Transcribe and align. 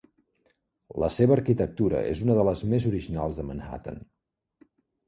La 1.03 1.09
seva 1.17 1.35
arquitectura 1.39 2.01
és 2.15 2.25
una 2.27 2.39
de 2.41 2.47
les 2.51 2.65
més 2.73 2.89
originals 2.95 3.43
de 3.43 3.49
Manhattan. 3.53 4.07